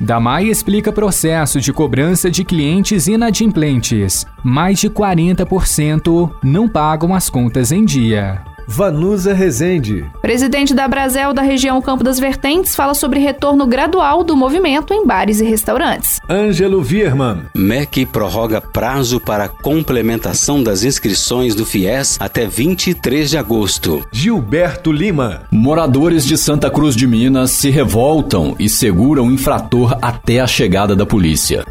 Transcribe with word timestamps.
Damai 0.00 0.46
explica 0.46 0.92
processo 0.92 1.60
de 1.60 1.72
cobrança 1.72 2.30
de 2.30 2.44
clientes 2.44 3.06
inadimplentes. 3.06 4.26
Mais 4.42 4.78
de 4.78 4.90
40% 4.90 6.30
não 6.42 6.68
pagam 6.68 7.14
as 7.14 7.30
contas 7.30 7.70
em 7.70 7.84
dia. 7.84 8.53
Vanusa 8.66 9.32
Rezende. 9.32 10.04
Presidente 10.20 10.74
da 10.74 10.88
Brasel 10.88 11.32
da 11.32 11.42
região 11.42 11.80
Campo 11.82 12.02
das 12.02 12.18
Vertentes 12.18 12.74
fala 12.74 12.94
sobre 12.94 13.20
retorno 13.20 13.66
gradual 13.66 14.24
do 14.24 14.36
movimento 14.36 14.92
em 14.92 15.06
bares 15.06 15.40
e 15.40 15.44
restaurantes. 15.44 16.20
Ângelo 16.28 16.82
Vierman. 16.82 17.44
MEC 17.54 18.06
prorroga 18.06 18.60
prazo 18.60 19.20
para 19.20 19.48
complementação 19.48 20.62
das 20.62 20.84
inscrições 20.84 21.54
do 21.54 21.66
FIES 21.66 22.16
até 22.20 22.46
23 22.46 23.30
de 23.30 23.38
agosto. 23.38 24.06
Gilberto 24.12 24.90
Lima. 24.90 25.42
Moradores 25.50 26.24
de 26.26 26.36
Santa 26.36 26.70
Cruz 26.70 26.96
de 26.96 27.06
Minas 27.06 27.50
se 27.50 27.70
revoltam 27.70 28.56
e 28.58 28.68
seguram 28.68 29.26
o 29.26 29.32
infrator 29.32 29.98
até 30.00 30.40
a 30.40 30.46
chegada 30.46 30.96
da 30.96 31.06
polícia. 31.06 31.64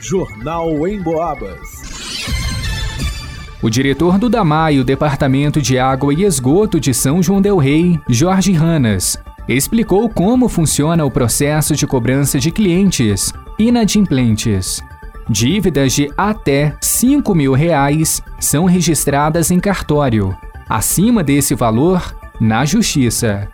Jornal 0.00 0.86
em 0.86 1.00
Boabas. 1.00 1.89
O 3.62 3.68
diretor 3.68 4.16
do 4.16 4.30
DAMAI, 4.30 4.78
o 4.78 4.84
Departamento 4.84 5.60
de 5.60 5.78
Água 5.78 6.14
e 6.14 6.24
Esgoto 6.24 6.80
de 6.80 6.94
São 6.94 7.22
João 7.22 7.42
del 7.42 7.58
Rei, 7.58 8.00
Jorge 8.08 8.52
Ranas, 8.52 9.18
explicou 9.46 10.08
como 10.08 10.48
funciona 10.48 11.04
o 11.04 11.10
processo 11.10 11.76
de 11.76 11.86
cobrança 11.86 12.38
de 12.38 12.50
clientes 12.50 13.34
inadimplentes. 13.58 14.80
Dívidas 15.28 15.92
de 15.92 16.10
até 16.16 16.74
5 16.80 17.34
mil 17.34 17.52
reais 17.52 18.22
são 18.40 18.64
registradas 18.64 19.50
em 19.50 19.60
cartório. 19.60 20.34
Acima 20.66 21.22
desse 21.22 21.54
valor, 21.54 22.16
na 22.40 22.64
Justiça. 22.64 23.46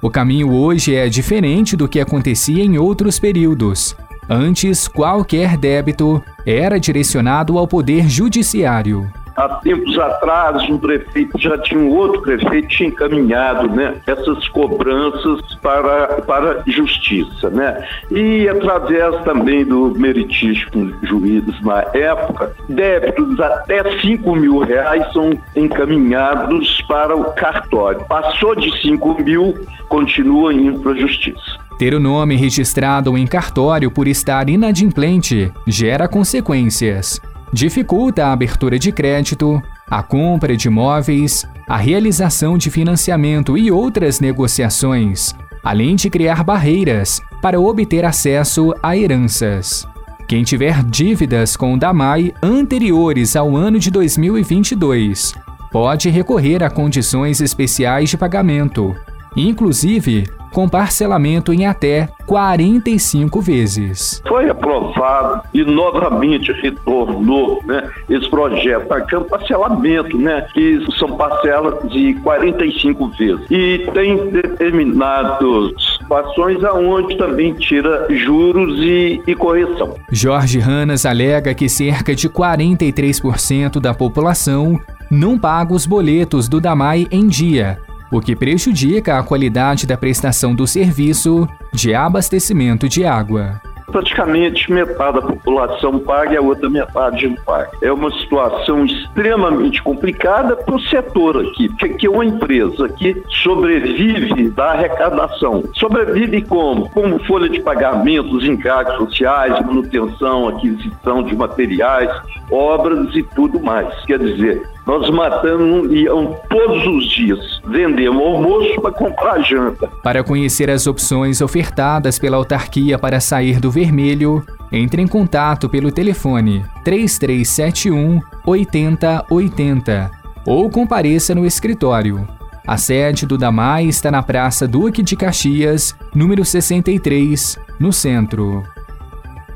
O 0.00 0.08
caminho 0.08 0.54
hoje 0.54 0.94
é 0.94 1.06
diferente 1.10 1.76
do 1.76 1.86
que 1.86 2.00
acontecia 2.00 2.64
em 2.64 2.78
outros 2.78 3.18
períodos. 3.18 3.94
Antes, 4.26 4.88
qualquer 4.88 5.58
débito 5.58 6.22
era 6.46 6.80
direcionado 6.80 7.58
ao 7.58 7.68
Poder 7.68 8.08
Judiciário 8.08 9.12
há 9.40 9.48
tempos 9.60 9.98
atrás 9.98 10.68
um 10.68 10.78
prefeito 10.78 11.38
já 11.38 11.56
tinha 11.58 11.80
um 11.80 11.88
outro 11.96 12.20
prefeito 12.20 12.68
tinha 12.68 12.88
encaminhado 12.90 13.68
né, 13.68 13.94
essas 14.06 14.46
cobranças 14.48 15.40
para, 15.62 16.20
para 16.22 16.62
justiça. 16.66 17.48
Né? 17.50 17.86
E 18.10 18.48
através 18.48 19.22
também 19.24 19.64
do 19.64 19.94
meritíssimo 19.96 20.92
juiz 21.02 21.44
na 21.62 21.84
época, 21.94 22.54
débitos 22.68 23.40
até 23.40 23.98
5 24.00 24.36
mil 24.36 24.58
reais 24.58 25.10
são 25.12 25.30
encaminhados 25.56 26.82
para 26.82 27.16
o 27.16 27.32
cartório. 27.32 28.04
Passou 28.06 28.54
de 28.54 28.70
5 28.82 29.22
mil, 29.22 29.54
continua 29.88 30.52
indo 30.52 30.80
para 30.80 30.92
a 30.92 30.96
justiça. 30.96 31.58
Ter 31.78 31.94
o 31.94 32.00
nome 32.00 32.36
registrado 32.36 33.16
em 33.16 33.26
cartório 33.26 33.90
por 33.90 34.06
estar 34.06 34.50
inadimplente 34.50 35.50
gera 35.66 36.06
consequências 36.06 37.20
dificulta 37.52 38.26
a 38.26 38.32
abertura 38.32 38.78
de 38.78 38.92
crédito, 38.92 39.62
a 39.90 40.02
compra 40.02 40.56
de 40.56 40.68
imóveis, 40.68 41.46
a 41.66 41.76
realização 41.76 42.56
de 42.56 42.70
financiamento 42.70 43.56
e 43.58 43.70
outras 43.70 44.20
negociações, 44.20 45.34
além 45.62 45.96
de 45.96 46.08
criar 46.08 46.44
barreiras 46.44 47.20
para 47.42 47.60
obter 47.60 48.04
acesso 48.04 48.74
a 48.82 48.96
heranças. 48.96 49.86
Quem 50.28 50.44
tiver 50.44 50.84
dívidas 50.84 51.56
com 51.56 51.74
o 51.74 51.78
DAMAI 51.78 52.32
anteriores 52.40 53.34
ao 53.34 53.56
ano 53.56 53.78
de 53.78 53.90
2022 53.90 55.34
pode 55.72 56.08
recorrer 56.08 56.62
a 56.62 56.70
condições 56.70 57.40
especiais 57.40 58.10
de 58.10 58.16
pagamento, 58.16 58.94
inclusive 59.36 60.24
com 60.52 60.68
parcelamento 60.68 61.52
em 61.52 61.66
até 61.66 62.08
45 62.26 63.40
vezes. 63.40 64.22
Foi 64.26 64.48
aprovado 64.48 65.42
e 65.54 65.64
novamente 65.64 66.52
retornou 66.52 67.62
né, 67.64 67.88
esse 68.08 68.28
projeto, 68.28 68.88
marcando 68.88 69.24
parcelamento, 69.26 70.18
né, 70.18 70.46
que 70.52 70.84
são 70.98 71.16
parcelas 71.16 71.88
de 71.90 72.14
45 72.14 73.08
vezes. 73.10 73.46
E 73.50 73.86
tem 73.92 74.30
determinados 74.30 75.98
situações 75.98 76.62
aonde 76.64 77.16
também 77.16 77.54
tira 77.54 78.06
juros 78.10 78.78
e, 78.80 79.22
e 79.26 79.34
correção. 79.34 79.94
Jorge 80.10 80.58
Ranas 80.58 81.06
alega 81.06 81.54
que 81.54 81.68
cerca 81.68 82.14
de 82.14 82.28
43% 82.28 83.80
da 83.80 83.94
população 83.94 84.80
não 85.10 85.38
paga 85.38 85.72
os 85.72 85.86
boletos 85.86 86.48
do 86.48 86.60
DAMAI 86.60 87.06
em 87.10 87.26
dia 87.26 87.78
o 88.10 88.20
que 88.20 88.34
prejudica 88.34 89.18
a 89.18 89.22
qualidade 89.22 89.86
da 89.86 89.96
prestação 89.96 90.54
do 90.54 90.66
serviço 90.66 91.48
de 91.72 91.94
abastecimento 91.94 92.88
de 92.88 93.04
água 93.04 93.60
praticamente 93.90 94.72
metade 94.72 95.20
da 95.20 95.22
população 95.22 95.98
paga 95.98 96.34
e 96.34 96.36
a 96.36 96.40
outra 96.40 96.70
metade 96.70 97.28
não 97.28 97.36
paga. 97.36 97.70
É 97.82 97.92
uma 97.92 98.10
situação 98.12 98.84
extremamente 98.84 99.82
complicada 99.82 100.56
para 100.56 100.74
o 100.74 100.80
setor 100.80 101.44
aqui, 101.44 101.68
porque 101.68 101.86
aqui 101.86 102.06
é 102.06 102.10
uma 102.10 102.24
empresa 102.24 102.88
que 102.88 103.22
sobrevive 103.42 104.50
da 104.50 104.72
arrecadação. 104.72 105.64
Sobrevive 105.74 106.42
como? 106.42 106.88
Como 106.90 107.18
folha 107.24 107.48
de 107.48 107.60
pagamentos, 107.60 108.44
encargos 108.44 108.96
sociais, 108.96 109.60
manutenção, 109.66 110.48
aquisição 110.48 111.22
de 111.22 111.34
materiais, 111.36 112.10
obras 112.50 113.14
e 113.14 113.22
tudo 113.22 113.60
mais. 113.60 113.92
Quer 114.04 114.18
dizer, 114.18 114.62
nós 114.90 115.08
matamos 115.08 115.92
iam 115.92 116.36
todos 116.48 116.84
os 116.84 117.08
dias. 117.10 117.60
Vendemos 117.64 118.20
almoço 118.20 118.80
para 118.80 118.90
comprar 118.90 119.40
janta. 119.40 119.86
Para 120.02 120.24
conhecer 120.24 120.68
as 120.68 120.84
opções 120.88 121.40
ofertadas 121.40 122.18
pela 122.18 122.36
autarquia 122.36 122.98
para 122.98 123.20
sair 123.20 123.60
do 123.60 123.70
vermelho, 123.70 124.44
entre 124.72 125.00
em 125.00 125.06
contato 125.06 125.68
pelo 125.68 125.92
telefone 125.92 126.64
3371 126.82 128.20
8080 128.44 130.10
ou 130.44 130.68
compareça 130.68 131.36
no 131.36 131.46
escritório. 131.46 132.26
A 132.66 132.76
sede 132.76 133.26
do 133.26 133.38
DAMAI 133.38 133.86
está 133.86 134.10
na 134.10 134.24
Praça 134.24 134.66
Duque 134.66 135.04
de 135.04 135.14
Caxias, 135.14 135.94
número 136.12 136.44
63, 136.44 137.56
no 137.78 137.92
centro. 137.92 138.64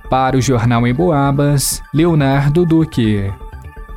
Para 0.08 0.36
o 0.36 0.40
Jornal 0.40 0.86
em 0.86 0.94
Boabas, 0.94 1.82
Leonardo 1.92 2.64
Duque. 2.64 3.32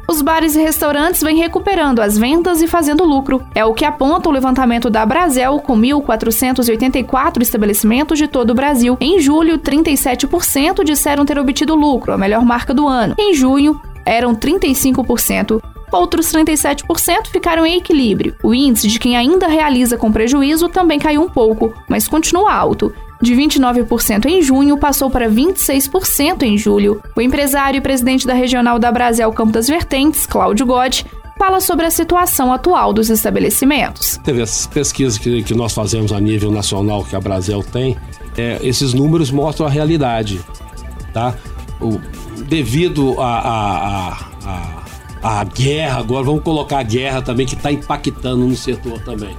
Os 0.09 0.21
bares 0.21 0.55
e 0.55 0.61
restaurantes 0.61 1.21
vêm 1.21 1.35
recuperando 1.35 1.99
as 1.99 2.17
vendas 2.17 2.61
e 2.61 2.67
fazendo 2.67 3.03
lucro. 3.03 3.45
É 3.53 3.65
o 3.65 3.73
que 3.73 3.83
aponta 3.83 4.29
o 4.29 4.31
levantamento 4.31 4.89
da 4.89 5.05
Brasel, 5.05 5.59
com 5.59 5.77
1.484 5.77 7.41
estabelecimentos 7.41 8.17
de 8.17 8.25
todo 8.25 8.51
o 8.51 8.55
Brasil. 8.55 8.97
Em 9.01 9.19
julho, 9.19 9.59
37% 9.59 10.81
disseram 10.85 11.25
ter 11.25 11.37
obtido 11.37 11.75
lucro, 11.75 12.13
a 12.13 12.17
melhor 12.17 12.45
marca 12.45 12.73
do 12.73 12.87
ano. 12.87 13.15
Em 13.19 13.33
junho, 13.33 13.81
eram 14.05 14.33
35%. 14.33 15.61
Outros 15.91 16.31
37% 16.31 17.27
ficaram 17.27 17.65
em 17.65 17.75
equilíbrio. 17.75 18.35
O 18.41 18.53
índice 18.53 18.87
de 18.87 18.99
quem 18.99 19.17
ainda 19.17 19.47
realiza 19.47 19.97
com 19.97 20.11
prejuízo 20.11 20.69
também 20.69 20.99
caiu 20.99 21.21
um 21.21 21.29
pouco, 21.29 21.73
mas 21.89 22.07
continua 22.07 22.53
alto 22.53 22.93
de 23.21 23.33
29% 23.33 24.25
em 24.25 24.41
junho 24.41 24.77
passou 24.77 25.09
para 25.09 25.29
26% 25.29 26.43
em 26.43 26.57
julho. 26.57 27.01
O 27.15 27.21
empresário 27.21 27.77
e 27.77 27.81
presidente 27.81 28.27
da 28.27 28.33
regional 28.33 28.77
da 28.77 28.91
Brasel 28.91 29.31
Campo 29.33 29.51
das 29.51 29.67
Vertentes, 29.67 30.25
Cláudio 30.25 30.65
Gotti, 30.65 31.05
fala 31.37 31.59
sobre 31.59 31.85
a 31.85 31.91
situação 31.91 32.51
atual 32.51 32.91
dos 32.91 33.09
estabelecimentos. 33.09 34.17
Teve 34.23 34.41
as 34.41 34.67
pesquisas 34.67 35.17
que, 35.17 35.43
que 35.43 35.53
nós 35.53 35.73
fazemos 35.73 36.11
a 36.11 36.19
nível 36.19 36.51
nacional 36.51 37.03
que 37.03 37.15
a 37.15 37.19
Brasel 37.19 37.63
tem, 37.63 37.97
é, 38.37 38.59
esses 38.61 38.93
números 38.93 39.31
mostram 39.31 39.67
a 39.67 39.69
realidade, 39.69 40.39
tá? 41.13 41.35
O, 41.79 41.99
devido 42.47 43.15
a, 43.19 44.17
a, 45.23 45.43
guerra, 45.43 45.99
agora 45.99 46.23
vamos 46.23 46.43
colocar 46.43 46.79
a 46.79 46.83
guerra 46.83 47.21
também 47.21 47.45
que 47.45 47.55
está 47.55 47.71
impactando 47.71 48.45
no 48.45 48.55
setor 48.55 48.99
também. 49.01 49.35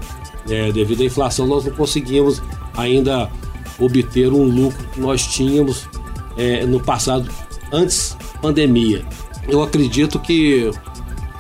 É, 0.49 0.73
devido 0.73 1.03
à 1.03 1.05
inflação, 1.05 1.47
nós 1.47 1.65
não 1.65 1.73
conseguimos 1.73 2.43
ainda 2.77 3.31
obter 3.79 4.33
um 4.33 4.45
lucro 4.45 4.85
que 4.93 5.01
nós 5.01 5.27
tínhamos 5.27 5.89
é, 6.37 6.65
no 6.67 6.81
passado, 6.81 7.31
antes 7.73 8.17
pandemia. 8.41 9.05
Eu 9.49 9.63
acredito 9.63 10.19
que 10.19 10.71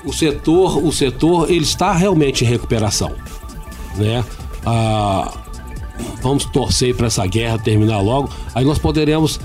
o 0.04 0.12
setor, 0.12 0.84
o 0.84 0.92
setor 0.92 1.50
ele 1.50 1.64
está 1.64 1.92
realmente 1.92 2.44
em 2.44 2.48
recuperação, 2.48 3.14
né? 3.96 4.24
Ah, 4.64 5.32
vamos 6.22 6.44
torcer 6.46 6.94
para 6.94 7.06
essa 7.06 7.26
guerra 7.26 7.58
terminar 7.58 8.00
logo, 8.00 8.30
aí 8.54 8.64
nós 8.64 8.78
poderemos 8.78 9.40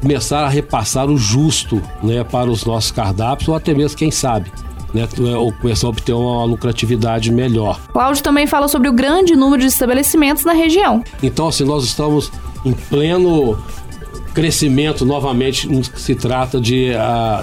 começar 0.00 0.40
a 0.40 0.48
repassar 0.48 1.08
o 1.08 1.16
justo, 1.16 1.80
né, 2.02 2.24
para 2.24 2.50
os 2.50 2.64
nossos 2.64 2.90
cardápios 2.90 3.48
ou 3.48 3.54
até 3.54 3.72
mesmo 3.72 3.96
quem 3.96 4.10
sabe 4.10 4.50
né, 4.92 5.08
ou 5.36 5.52
começar 5.52 5.86
a 5.86 5.90
obter 5.90 6.12
uma 6.12 6.44
lucratividade 6.44 7.30
melhor. 7.30 7.80
Cláudio 7.92 8.22
também 8.22 8.46
fala 8.46 8.68
sobre 8.68 8.88
o 8.88 8.92
grande 8.92 9.34
número 9.34 9.62
de 9.62 9.68
estabelecimentos 9.68 10.44
na 10.44 10.52
região. 10.52 11.02
Então, 11.22 11.48
assim, 11.48 11.64
nós 11.64 11.84
estamos 11.84 12.30
em 12.64 12.72
pleno 12.72 13.58
crescimento 14.34 15.04
novamente 15.04 15.68
no 15.68 15.82
que 15.82 16.00
se 16.00 16.14
trata 16.14 16.60
de, 16.60 16.90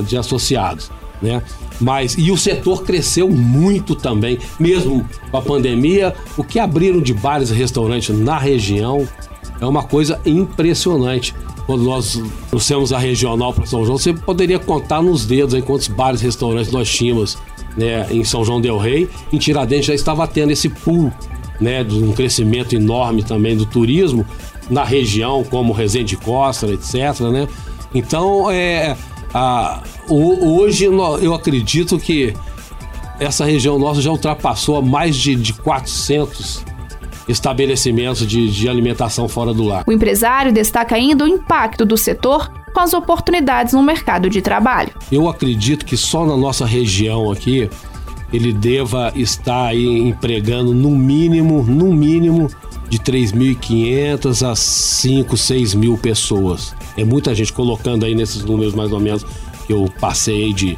de 0.05 0.17
associados, 0.17 0.91
né? 1.21 1.41
Mas, 1.79 2.15
e 2.17 2.29
o 2.29 2.37
setor 2.37 2.83
cresceu 2.83 3.29
muito 3.29 3.95
também, 3.95 4.37
mesmo 4.59 5.07
com 5.31 5.37
a 5.37 5.41
pandemia. 5.41 6.13
O 6.35 6.43
que 6.43 6.59
abriram 6.59 6.99
de 6.99 7.13
bares 7.13 7.51
e 7.51 7.53
restaurantes 7.53 8.13
na 8.17 8.37
região 8.37 9.07
é 9.61 9.65
uma 9.65 9.83
coisa 9.83 10.19
impressionante. 10.25 11.33
Quando 11.69 11.83
nós 11.83 12.19
trouxemos 12.49 12.91
a 12.91 12.97
regional 12.97 13.53
para 13.53 13.63
São 13.63 13.85
João, 13.85 13.95
você 13.95 14.11
poderia 14.11 14.57
contar 14.57 15.03
nos 15.03 15.23
dedos 15.23 15.53
aí 15.53 15.61
quantos 15.61 15.87
bares 15.87 16.19
e 16.19 16.25
restaurantes 16.25 16.71
nós 16.71 16.89
tínhamos 16.89 17.37
né, 17.77 18.07
em 18.09 18.23
São 18.23 18.43
João 18.43 18.59
Del 18.59 18.79
Rei. 18.79 19.07
Em 19.31 19.37
Tiradentes 19.37 19.85
já 19.85 19.93
estava 19.93 20.27
tendo 20.27 20.49
esse 20.49 20.67
pool 20.67 21.13
né, 21.61 21.83
de 21.83 22.03
um 22.03 22.11
crescimento 22.11 22.73
enorme 22.75 23.21
também 23.21 23.55
do 23.55 23.67
turismo 23.67 24.25
na 24.67 24.83
região, 24.83 25.43
como 25.43 25.71
Resende 25.71 26.17
Costa, 26.17 26.65
etc. 26.65 27.19
Né? 27.31 27.47
Então, 27.93 28.49
é, 28.49 28.97
a, 29.31 29.83
hoje 30.09 30.85
eu 30.85 31.35
acredito 31.35 31.99
que 31.99 32.33
essa 33.19 33.45
região 33.45 33.77
nossa 33.77 34.01
já 34.01 34.09
ultrapassou 34.09 34.81
mais 34.81 35.15
de, 35.15 35.35
de 35.35 35.53
400 35.53 36.65
estabelecimentos 37.29 38.25
de, 38.25 38.49
de 38.49 38.67
alimentação 38.67 39.29
fora 39.29 39.53
do 39.53 39.63
lar. 39.63 39.83
O 39.85 39.91
empresário 39.91 40.51
destaca 40.51 40.95
ainda 40.95 41.23
o 41.23 41.27
impacto 41.27 41.85
do 41.85 41.95
setor 41.95 42.51
com 42.73 42.79
as 42.79 42.93
oportunidades 42.93 43.73
no 43.73 43.83
mercado 43.83 44.29
de 44.29 44.41
trabalho. 44.41 44.91
Eu 45.11 45.29
acredito 45.29 45.85
que 45.85 45.95
só 45.95 46.25
na 46.25 46.35
nossa 46.35 46.65
região 46.65 47.31
aqui 47.31 47.69
ele 48.33 48.51
deva 48.51 49.11
estar 49.15 49.67
aí 49.67 49.99
empregando 49.99 50.73
no 50.73 50.91
mínimo, 50.91 51.63
no 51.63 51.93
mínimo 51.93 52.49
de 52.89 52.97
3.500 52.97 54.49
a 54.49 54.55
5, 54.55 55.37
6 55.37 55.73
mil 55.75 55.97
pessoas. 55.97 56.75
É 56.97 57.03
muita 57.03 57.33
gente 57.35 57.53
colocando 57.53 58.05
aí 58.05 58.15
nesses 58.15 58.43
números 58.43 58.73
mais 58.73 58.91
ou 58.91 58.99
menos 58.99 59.23
que 59.67 59.73
eu 59.73 59.91
passei 59.99 60.51
de 60.51 60.77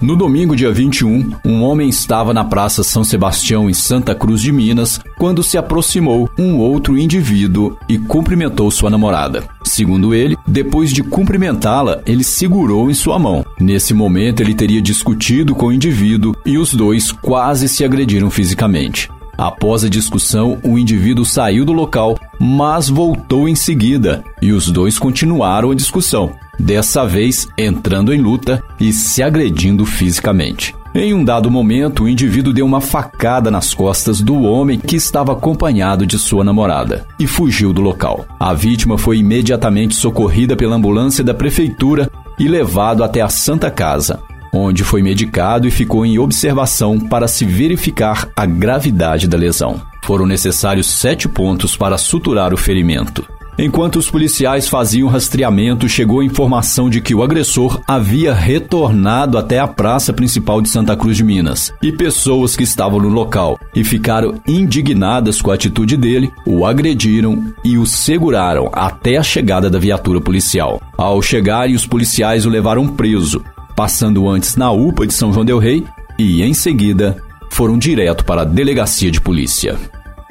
No 0.00 0.16
domingo, 0.16 0.56
dia 0.56 0.72
21, 0.72 1.32
um 1.44 1.62
homem 1.62 1.90
estava 1.90 2.32
na 2.32 2.42
Praça 2.42 2.82
São 2.82 3.04
Sebastião, 3.04 3.68
em 3.68 3.74
Santa 3.74 4.14
Cruz 4.14 4.40
de 4.40 4.50
Minas, 4.50 4.98
quando 5.18 5.42
se 5.42 5.58
aproximou 5.58 6.30
um 6.38 6.56
outro 6.56 6.96
indivíduo 6.96 7.76
e 7.86 7.98
cumprimentou 7.98 8.70
sua 8.70 8.88
namorada. 8.88 9.44
Segundo 9.62 10.14
ele, 10.14 10.38
depois 10.46 10.90
de 10.90 11.02
cumprimentá-la, 11.02 12.00
ele 12.06 12.24
segurou 12.24 12.90
em 12.90 12.94
sua 12.94 13.18
mão. 13.18 13.44
Nesse 13.60 13.92
momento, 13.92 14.40
ele 14.40 14.54
teria 14.54 14.80
discutido 14.80 15.54
com 15.54 15.66
o 15.66 15.72
indivíduo 15.72 16.34
e 16.46 16.56
os 16.56 16.72
dois 16.72 17.12
quase 17.12 17.68
se 17.68 17.84
agrediram 17.84 18.30
fisicamente. 18.30 19.10
Após 19.36 19.84
a 19.84 19.88
discussão, 19.88 20.58
o 20.62 20.78
indivíduo 20.78 21.24
saiu 21.24 21.64
do 21.64 21.72
local, 21.72 22.18
mas 22.38 22.88
voltou 22.88 23.48
em 23.48 23.54
seguida 23.54 24.24
e 24.40 24.52
os 24.52 24.70
dois 24.70 24.98
continuaram 24.98 25.70
a 25.70 25.74
discussão, 25.74 26.32
dessa 26.58 27.06
vez 27.06 27.46
entrando 27.58 28.14
em 28.14 28.20
luta 28.20 28.62
e 28.80 28.92
se 28.92 29.22
agredindo 29.22 29.84
fisicamente. 29.84 30.74
Em 30.94 31.12
um 31.12 31.22
dado 31.22 31.50
momento, 31.50 32.04
o 32.04 32.08
indivíduo 32.08 32.54
deu 32.54 32.64
uma 32.64 32.80
facada 32.80 33.50
nas 33.50 33.74
costas 33.74 34.22
do 34.22 34.42
homem 34.44 34.78
que 34.78 34.96
estava 34.96 35.32
acompanhado 35.32 36.06
de 36.06 36.18
sua 36.18 36.42
namorada 36.42 37.04
e 37.18 37.26
fugiu 37.26 37.70
do 37.74 37.82
local. 37.82 38.24
A 38.40 38.54
vítima 38.54 38.96
foi 38.96 39.18
imediatamente 39.18 39.94
socorrida 39.94 40.56
pela 40.56 40.76
ambulância 40.76 41.22
da 41.22 41.34
prefeitura 41.34 42.10
e 42.38 42.48
levado 42.48 43.04
até 43.04 43.20
a 43.20 43.28
Santa 43.28 43.70
Casa, 43.70 44.20
onde 44.52 44.84
foi 44.84 45.02
medicado 45.02 45.66
e 45.66 45.70
ficou 45.70 46.04
em 46.04 46.18
observação 46.18 46.98
para 46.98 47.28
se 47.28 47.44
verificar 47.44 48.28
a 48.36 48.46
gravidade 48.46 49.28
da 49.28 49.36
lesão. 49.36 49.80
Foram 50.02 50.26
necessários 50.26 50.86
sete 50.86 51.28
pontos 51.28 51.76
para 51.76 51.98
suturar 51.98 52.54
o 52.54 52.56
ferimento. 52.56 53.26
Enquanto 53.58 53.96
os 53.96 54.10
policiais 54.10 54.68
faziam 54.68 55.08
rastreamento, 55.08 55.88
chegou 55.88 56.20
a 56.20 56.24
informação 56.24 56.90
de 56.90 57.00
que 57.00 57.14
o 57.14 57.22
agressor 57.22 57.80
havia 57.88 58.34
retornado 58.34 59.38
até 59.38 59.58
a 59.58 59.66
praça 59.66 60.12
principal 60.12 60.60
de 60.60 60.68
Santa 60.68 60.94
Cruz 60.94 61.16
de 61.16 61.24
Minas. 61.24 61.72
E 61.82 61.90
pessoas 61.90 62.54
que 62.54 62.62
estavam 62.62 63.00
no 63.00 63.08
local 63.08 63.58
e 63.74 63.82
ficaram 63.82 64.34
indignadas 64.46 65.40
com 65.40 65.50
a 65.50 65.54
atitude 65.54 65.96
dele, 65.96 66.30
o 66.44 66.66
agrediram 66.66 67.50
e 67.64 67.78
o 67.78 67.86
seguraram 67.86 68.68
até 68.72 69.16
a 69.16 69.22
chegada 69.22 69.70
da 69.70 69.78
viatura 69.78 70.20
policial. 70.20 70.80
Ao 70.96 71.22
chegarem, 71.22 71.74
os 71.74 71.86
policiais 71.86 72.44
o 72.44 72.50
levaram 72.50 72.86
preso 72.86 73.42
passando 73.76 74.26
antes 74.26 74.56
na 74.56 74.72
UPA 74.72 75.06
de 75.06 75.12
São 75.12 75.30
João 75.32 75.44
Del 75.44 75.58
Rei 75.58 75.84
e, 76.18 76.42
em 76.42 76.54
seguida, 76.54 77.22
foram 77.50 77.78
direto 77.78 78.24
para 78.24 78.40
a 78.40 78.44
delegacia 78.44 79.10
de 79.10 79.20
polícia. 79.20 79.78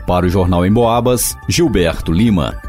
Para 0.08 0.25
o 0.25 0.30
Jornal 0.30 0.66
em 0.66 0.74
Boabas, 0.74 1.38
Gilberto 1.48 2.12
Lima. 2.12 2.60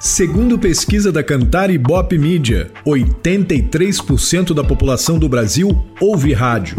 Segundo 0.00 0.58
pesquisa 0.58 1.12
da 1.12 1.22
Cantar 1.22 1.70
Ibope 1.70 2.16
Mídia, 2.16 2.70
83% 2.86 4.54
da 4.54 4.64
população 4.64 5.18
do 5.18 5.28
Brasil 5.28 5.84
ouve 6.00 6.32
rádio, 6.32 6.78